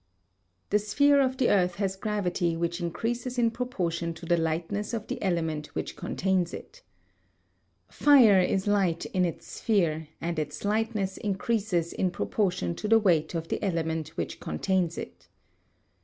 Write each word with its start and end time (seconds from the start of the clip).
The 0.71 0.79
sphere 0.79 1.21
of 1.21 1.37
the 1.37 1.49
earth 1.51 1.75
has 1.75 1.95
gravity 1.95 2.57
which 2.57 2.81
increases 2.81 3.37
in 3.37 3.51
proportion 3.51 4.15
to 4.15 4.25
the 4.25 4.35
lightness 4.35 4.95
of 4.95 5.05
the 5.05 5.21
element 5.21 5.67
which 5.75 5.95
contains 5.95 6.55
it. 6.55 6.81
Fire 7.87 8.41
is 8.41 8.65
light 8.65 9.05
in 9.05 9.25
its 9.25 9.45
sphere 9.45 10.07
and 10.19 10.39
its 10.39 10.65
lightness 10.65 11.17
increases 11.17 11.93
in 11.93 12.09
proportion 12.09 12.73
to 12.77 12.87
the 12.87 12.97
weight 12.97 13.35
of 13.35 13.49
the 13.49 13.63
element 13.63 14.07
which 14.17 14.39
contains 14.39 14.97
it. 14.97 15.27